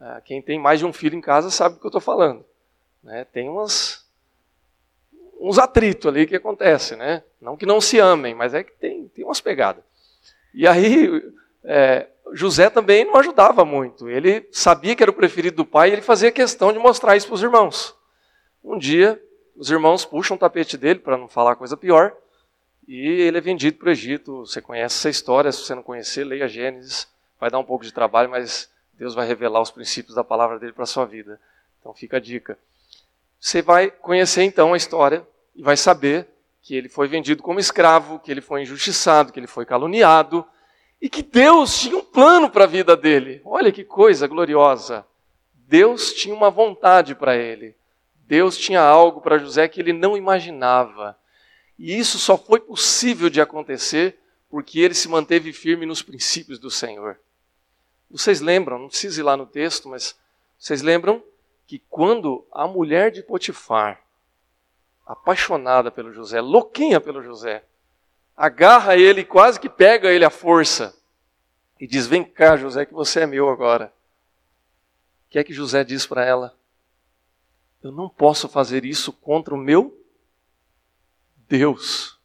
[0.00, 2.42] É, quem tem mais de um filho em casa sabe do que eu estou falando.
[3.02, 3.26] Né?
[3.26, 4.06] Tem umas,
[5.40, 7.24] uns atritos ali que acontece, né?
[7.40, 9.82] Não que não se amem, mas é que tem, tem umas pegadas.
[10.52, 11.32] E aí,
[11.64, 14.08] é, José também não ajudava muito.
[14.08, 17.26] Ele sabia que era o preferido do pai e ele fazia questão de mostrar isso
[17.26, 17.96] para os irmãos.
[18.62, 19.20] Um dia,
[19.56, 22.14] os irmãos puxam o tapete dele, para não falar coisa pior,
[22.86, 24.46] e ele é vendido para o Egito.
[24.46, 27.08] Você conhece essa história, se você não conhecer, leia Gênesis.
[27.38, 30.72] Vai dar um pouco de trabalho, mas Deus vai revelar os princípios da palavra dele
[30.72, 31.40] para a sua vida.
[31.80, 32.58] Então fica a dica.
[33.40, 35.26] Você vai conhecer então a história
[35.56, 36.28] e vai saber
[36.60, 40.46] que ele foi vendido como escravo, que ele foi injustiçado, que ele foi caluniado
[41.00, 43.40] e que Deus tinha um plano para a vida dele.
[43.44, 45.06] Olha que coisa gloriosa.
[45.54, 47.74] Deus tinha uma vontade para ele.
[48.26, 51.18] Deus tinha algo para José que ele não imaginava.
[51.78, 54.18] E isso só foi possível de acontecer
[54.50, 57.18] porque ele se manteve firme nos princípios do Senhor.
[58.10, 60.14] Vocês lembram, não precisa ir lá no texto, mas
[60.58, 61.22] vocês lembram
[61.70, 64.04] que quando a mulher de Potifar,
[65.06, 67.64] apaixonada pelo José, louquinha pelo José,
[68.36, 70.92] agarra ele, quase que pega ele à força
[71.78, 73.94] e diz: Vem cá, José, que você é meu agora.
[75.26, 76.58] O que é que José diz para ela?
[77.80, 79.96] Eu não posso fazer isso contra o meu
[81.46, 82.18] Deus.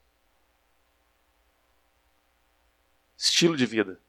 [3.16, 4.02] Estilo de vida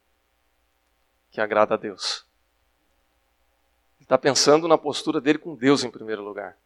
[1.31, 2.26] que agrada a Deus.
[4.07, 6.57] Está pensando na postura dele com Deus em primeiro lugar.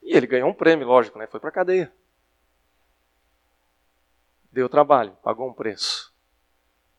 [0.00, 1.26] E ele ganhou um prêmio, lógico, né?
[1.26, 1.92] Foi para a cadeia.
[4.52, 6.14] Deu trabalho, pagou um preço.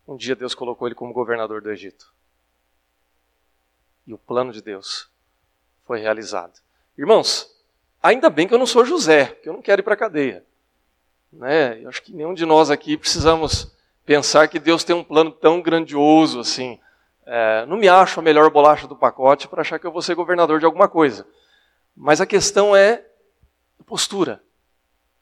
[0.06, 2.14] Um dia Deus colocou ele como governador do Egito.
[4.06, 5.10] E o plano de Deus
[5.86, 6.60] foi realizado.
[6.98, 7.50] Irmãos,
[8.02, 10.46] ainda bem que eu não sou José, que eu não quero ir para a cadeia.
[11.32, 11.82] Né?
[11.82, 13.74] Eu acho que nenhum de nós aqui precisamos
[14.06, 16.80] pensar que Deus tem um plano tão grandioso assim.
[17.26, 20.16] É, não me acho a melhor bolacha do pacote para achar que eu vou ser
[20.16, 21.26] governador de alguma coisa.
[21.96, 23.06] Mas a questão é
[23.80, 24.44] a postura,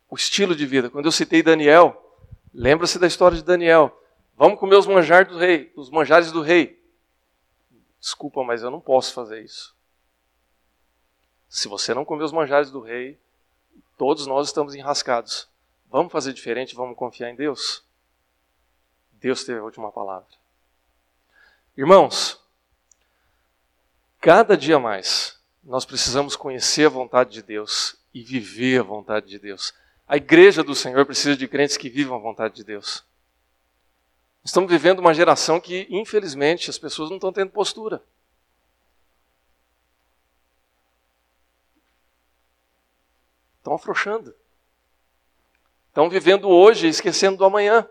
[0.09, 0.89] o estilo de vida.
[0.89, 2.19] Quando eu citei Daniel,
[2.53, 3.95] lembra-se da história de Daniel.
[4.35, 6.81] Vamos comer os manjares do rei, os manjares do rei.
[7.99, 9.75] Desculpa, mas eu não posso fazer isso.
[11.47, 13.19] Se você não comer os manjares do rei,
[13.97, 15.47] todos nós estamos enrascados.
[15.89, 17.83] Vamos fazer diferente, vamos confiar em Deus?
[19.21, 20.27] Deus teve a última palavra.
[21.77, 22.41] Irmãos,
[24.19, 29.37] cada dia mais nós precisamos conhecer a vontade de Deus e viver a vontade de
[29.37, 29.73] Deus.
[30.07, 33.05] A igreja do Senhor precisa de crentes que vivam a vontade de Deus.
[34.43, 38.03] Estamos vivendo uma geração que, infelizmente, as pessoas não estão tendo postura.
[43.59, 44.35] Estão afrouxando.
[45.89, 47.87] Estão vivendo hoje esquecendo do amanhã.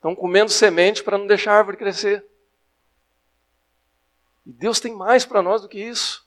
[0.00, 2.24] Estão comendo semente para não deixar a árvore crescer.
[4.46, 6.26] E Deus tem mais para nós do que isso.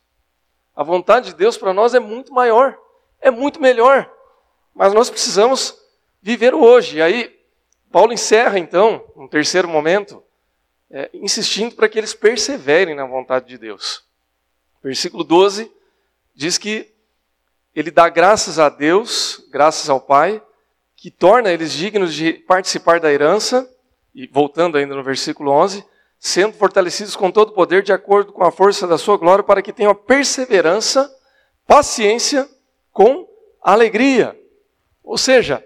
[0.75, 2.77] A vontade de Deus para nós é muito maior,
[3.19, 4.07] é muito melhor.
[4.75, 5.75] Mas nós precisamos
[6.21, 6.97] viver hoje.
[6.97, 7.35] E aí,
[7.91, 10.23] Paulo encerra então, um terceiro momento,
[10.91, 14.05] é, insistindo para que eles perseverem na vontade de Deus.
[14.83, 15.71] Versículo 12
[16.35, 16.93] diz que
[17.73, 20.43] ele dá graças a Deus, graças ao Pai,
[21.03, 23.69] que torna eles dignos de participar da herança,
[24.15, 25.83] e voltando ainda no versículo 11,
[26.17, 29.61] sendo fortalecidos com todo o poder de acordo com a força da sua glória, para
[29.61, 31.13] que tenham perseverança,
[31.67, 32.47] paciência
[32.89, 33.27] com
[33.61, 34.33] alegria.
[35.03, 35.61] Ou seja,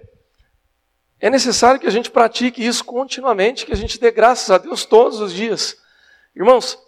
[1.20, 4.86] é necessário que a gente pratique isso continuamente, que a gente dê graças a Deus
[4.86, 5.78] todos os dias.
[6.36, 6.80] Irmãos,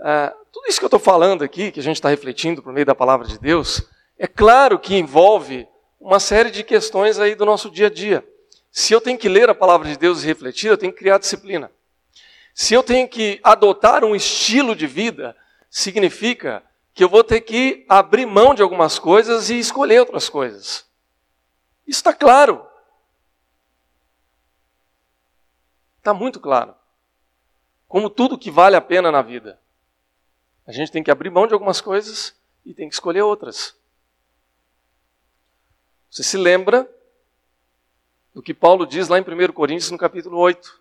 [0.00, 2.84] é, tudo isso que eu estou falando aqui, que a gente está refletindo por meio
[2.84, 3.80] da palavra de Deus,
[4.18, 5.68] é claro que envolve
[6.06, 8.24] uma série de questões aí do nosso dia a dia.
[8.70, 11.18] Se eu tenho que ler a palavra de Deus e refletir, eu tenho que criar
[11.18, 11.68] disciplina.
[12.54, 15.36] Se eu tenho que adotar um estilo de vida,
[15.68, 16.62] significa
[16.94, 20.86] que eu vou ter que abrir mão de algumas coisas e escolher outras coisas.
[21.84, 22.64] Isso está claro.
[25.98, 26.72] Está muito claro.
[27.88, 29.60] Como tudo que vale a pena na vida.
[30.64, 32.32] A gente tem que abrir mão de algumas coisas
[32.64, 33.74] e tem que escolher outras.
[36.16, 36.90] Você se lembra
[38.32, 40.80] do que Paulo diz lá em 1 Coríntios, no capítulo 8,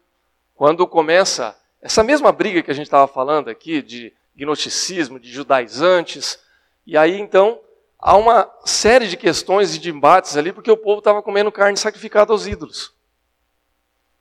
[0.56, 6.40] quando começa essa mesma briga que a gente estava falando aqui, de gnosticismo, de judaizantes,
[6.88, 7.60] e aí então
[8.00, 11.76] há uma série de questões e de embates ali, porque o povo estava comendo carne
[11.76, 12.94] sacrificada aos ídolos.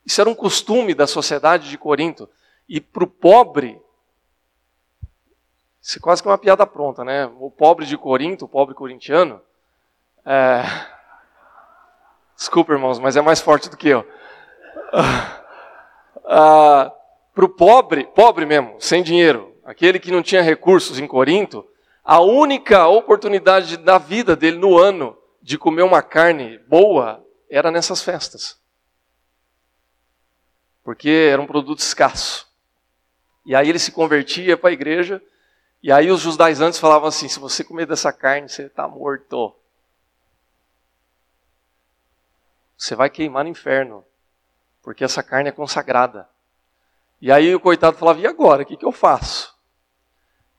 [0.05, 2.29] Isso era um costume da sociedade de Corinto.
[2.69, 3.81] E para o pobre,
[5.81, 7.27] isso é quase que uma piada pronta, né?
[7.39, 9.41] O pobre de Corinto, o pobre corintiano,
[10.27, 10.93] é,
[12.37, 14.07] Desculpa, irmãos, mas é mais forte do que eu.
[16.27, 16.93] Ah,
[17.35, 21.67] Para o pobre, pobre mesmo, sem dinheiro, aquele que não tinha recursos em Corinto,
[22.05, 28.03] A única oportunidade da vida dele no ano de comer uma carne boa era nessas
[28.03, 28.59] festas.
[30.83, 32.47] Porque era um produto escasso.
[33.47, 35.23] E aí ele se convertia para a igreja,
[35.83, 39.55] e aí os judaizantes falavam assim: se você comer dessa carne, você está morto.
[42.85, 44.05] Você vai queimar no inferno,
[44.83, 46.29] porque essa carne é consagrada.
[47.19, 48.63] E aí o coitado falava: e agora?
[48.63, 49.55] O que, que eu faço?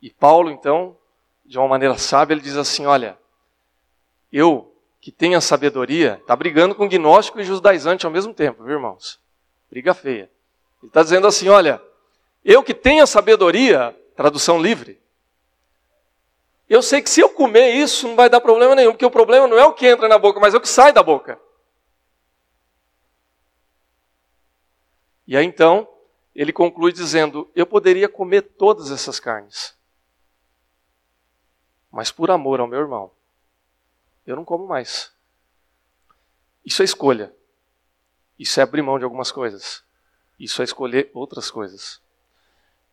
[0.01, 0.97] E Paulo, então,
[1.45, 3.15] de uma maneira sábia, ele diz assim: olha,
[4.33, 8.73] eu que tenho a sabedoria, está brigando com gnóstico e judaizante ao mesmo tempo, viu,
[8.73, 9.19] irmãos?
[9.69, 10.27] Briga feia.
[10.81, 11.79] Ele está dizendo assim: olha,
[12.43, 14.99] eu que tenho a sabedoria, tradução livre,
[16.67, 19.45] eu sei que se eu comer isso não vai dar problema nenhum, porque o problema
[19.45, 21.44] não é o que entra na boca, mas é o que sai da boca.
[25.27, 25.87] E aí então,
[26.35, 29.75] ele conclui dizendo: Eu poderia comer todas essas carnes,
[31.91, 33.11] mas por amor ao meu irmão,
[34.25, 35.13] eu não como mais.
[36.63, 37.33] Isso é escolha.
[38.37, 39.83] Isso é abrir mão de algumas coisas.
[40.37, 42.01] Isso é escolher outras coisas.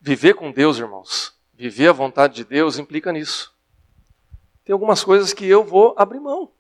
[0.01, 3.53] Viver com Deus, irmãos, viver a vontade de Deus implica nisso.
[4.64, 6.53] Tem algumas coisas que eu vou abrir mão.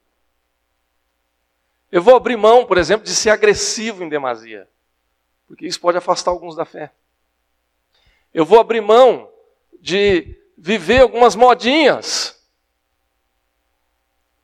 [1.92, 4.68] Eu vou abrir mão, por exemplo, de ser agressivo em demasia
[5.52, 6.90] porque isso pode afastar alguns da fé.
[8.32, 9.30] Eu vou abrir mão
[9.78, 12.42] de viver algumas modinhas.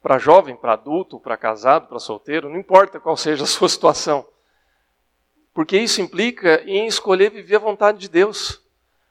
[0.03, 4.29] Para jovem, para adulto, para casado, para solteiro, não importa qual seja a sua situação.
[5.55, 8.63] Porque isso implica em escolher viver a vontade de Deus.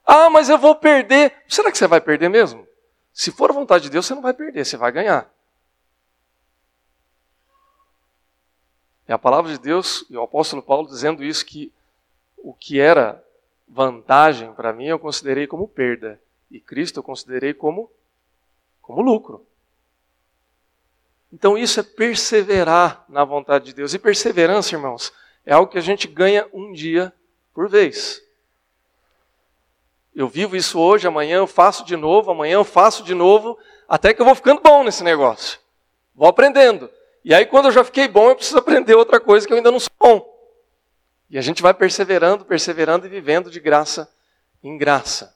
[0.05, 1.33] Ah, mas eu vou perder.
[1.47, 2.67] Será que você vai perder mesmo?
[3.11, 5.27] Se for a vontade de Deus, você não vai perder, você vai ganhar.
[9.07, 11.73] É a palavra de Deus e o apóstolo Paulo dizendo isso que
[12.37, 13.23] o que era
[13.67, 16.19] vantagem para mim eu considerei como perda
[16.49, 17.91] e Cristo eu considerei como
[18.81, 19.45] como lucro.
[21.31, 23.93] Então isso é perseverar na vontade de Deus.
[23.93, 25.11] E perseverança, irmãos,
[25.45, 27.11] é algo que a gente ganha um dia
[27.53, 28.23] por vez.
[30.15, 33.57] Eu vivo isso hoje, amanhã eu faço de novo, amanhã eu faço de novo,
[33.87, 35.59] até que eu vou ficando bom nesse negócio.
[36.15, 36.89] Vou aprendendo.
[37.23, 39.69] E aí, quando eu já fiquei bom, eu preciso aprender outra coisa que eu ainda
[39.69, 40.36] não sou bom.
[41.29, 44.09] E a gente vai perseverando, perseverando e vivendo de graça
[44.63, 45.35] em graça.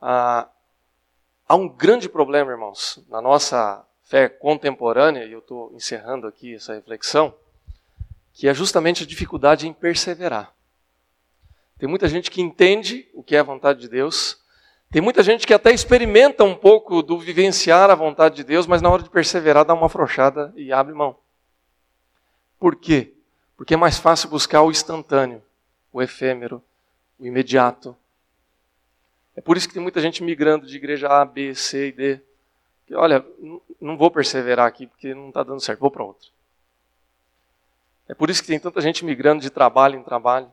[0.00, 0.48] Ah,
[1.46, 6.74] há um grande problema, irmãos, na nossa fé contemporânea, e eu estou encerrando aqui essa
[6.74, 7.34] reflexão,
[8.32, 10.52] que é justamente a dificuldade em perseverar.
[11.78, 14.42] Tem muita gente que entende o que é a vontade de Deus,
[14.90, 18.80] tem muita gente que até experimenta um pouco do vivenciar a vontade de Deus, mas
[18.80, 21.18] na hora de perseverar dá uma afrouxada e abre mão.
[22.58, 23.14] Por quê?
[23.58, 25.42] Porque é mais fácil buscar o instantâneo,
[25.92, 26.62] o efêmero,
[27.18, 27.94] o imediato.
[29.34, 32.20] É por isso que tem muita gente migrando de igreja A, B, C e D.
[32.86, 33.26] Que, olha,
[33.80, 36.28] não vou perseverar aqui porque não está dando certo, vou para outra.
[38.08, 40.50] É por isso que tem tanta gente migrando de trabalho em trabalho.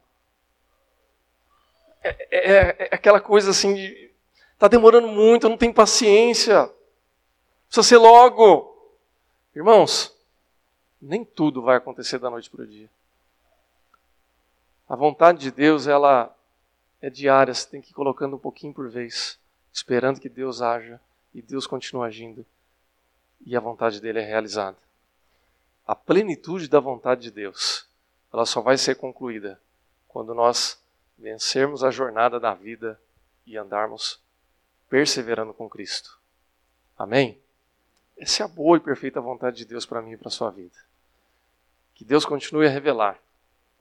[2.02, 4.12] É, é, é, é aquela coisa assim de.
[4.54, 6.68] Está demorando muito, eu não tenho paciência.
[7.68, 8.76] Precisa ser logo.
[9.56, 10.15] Irmãos,
[11.02, 12.90] nem tudo vai acontecer da noite para o dia.
[14.88, 16.36] A vontade de Deus, ela
[17.02, 19.40] é diária, você tem que ir colocando um pouquinho por vez,
[19.72, 21.00] esperando que Deus haja
[21.34, 22.46] e Deus continue agindo
[23.46, 24.78] e a vontade dele é realizada.
[25.86, 27.88] A plenitude da vontade de Deus,
[28.34, 29.62] ela só vai ser concluída
[30.08, 30.82] quando nós
[31.18, 33.00] vencermos a jornada da vida
[33.46, 34.20] e andarmos
[34.90, 36.20] perseverando com Cristo.
[36.98, 37.40] Amém?
[38.18, 40.50] Essa é a boa e perfeita vontade de Deus para mim e para a sua
[40.50, 40.76] vida.
[41.94, 43.20] Que Deus continue a revelar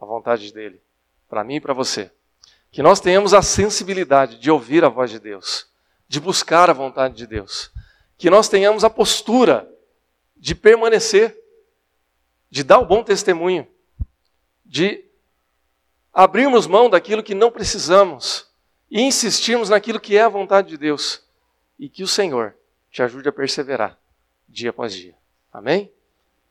[0.01, 0.81] a vontade dele
[1.29, 2.11] para mim e para você.
[2.71, 5.69] Que nós tenhamos a sensibilidade de ouvir a voz de Deus,
[6.09, 7.71] de buscar a vontade de Deus.
[8.19, 9.71] Que nós tenhamos a postura
[10.37, 11.37] de permanecer,
[12.51, 13.67] de dar o bom testemunho,
[14.65, 15.05] de
[16.13, 18.49] abrirmos mão daquilo que não precisamos
[18.91, 21.23] e insistirmos naquilo que é a vontade de Deus.
[21.79, 22.55] E que o Senhor
[22.91, 23.99] te ajude a perseverar
[24.55, 25.15] dia após dia.
[25.53, 25.93] Amém?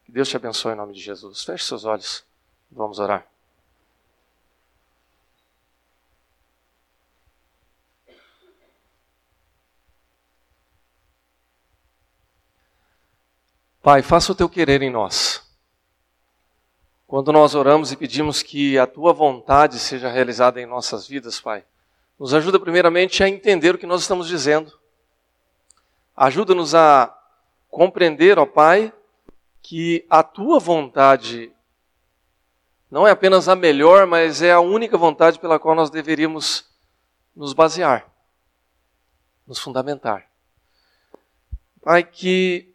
[0.06, 1.44] Que Deus te abençoe em nome de Jesus.
[1.44, 2.24] Feche seus olhos.
[2.70, 3.26] Vamos orar.
[13.82, 15.42] Pai, faça o teu querer em nós.
[17.08, 21.64] Quando nós oramos e pedimos que a tua vontade seja realizada em nossas vidas, Pai,
[22.18, 24.78] nos ajuda primeiramente a entender o que nós estamos dizendo.
[26.16, 27.23] Ajuda-nos a
[27.74, 28.94] compreender, ó Pai,
[29.60, 31.52] que a tua vontade
[32.90, 36.70] não é apenas a melhor, mas é a única vontade pela qual nós deveríamos
[37.36, 38.06] nos basear,
[39.48, 40.30] nos fundamentar.
[41.82, 42.72] Pai, que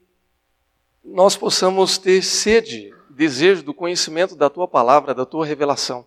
[1.04, 6.04] nós possamos ter sede, desejo do conhecimento da tua palavra, da tua revelação.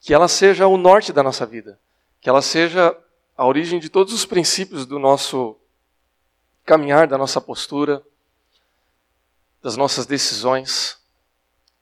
[0.00, 1.78] Que ela seja o norte da nossa vida,
[2.22, 2.96] que ela seja
[3.36, 5.58] a origem de todos os princípios do nosso
[6.66, 8.02] caminhar, da nossa postura,
[9.62, 10.98] das nossas decisões,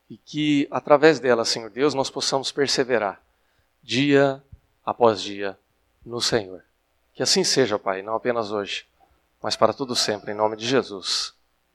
[0.08, 3.20] e que através dela, Senhor Deus, nós possamos perseverar
[3.82, 4.42] dia
[4.84, 5.58] após dia
[6.04, 6.62] no Senhor.
[7.14, 8.86] Que assim seja, Pai, não apenas hoje,
[9.42, 11.34] mas para tudo sempre, em nome de Jesus.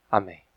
[0.09, 0.48] Amém.